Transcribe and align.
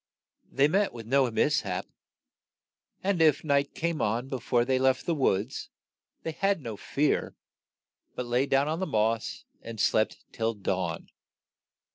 They 0.51 0.67
met 0.67 0.93
with 0.93 1.05
no 1.05 1.29
mis 1.29 1.61
hap; 1.61 1.85
and 3.03 3.21
it 3.21 3.43
night 3.43 3.75
came 3.75 4.01
on 4.01 4.29
be 4.29 4.39
fore 4.39 4.65
they 4.65 4.79
left 4.79 5.05
the 5.05 5.13
woods, 5.13 5.69
they 6.23 6.31
had 6.31 6.59
no 6.59 6.75
fear, 6.75 7.35
but 8.15 8.25
lay 8.25 8.47
down 8.47 8.67
on 8.67 8.79
the 8.79 8.87
moss 8.87 9.45
and 9.61 9.79
slept 9.79 10.25
till 10.33 10.55
dawn. 10.55 11.09